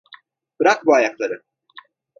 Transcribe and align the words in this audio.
Bırak 0.59 0.85
bu 0.85 0.93
ayakları. 0.95 1.43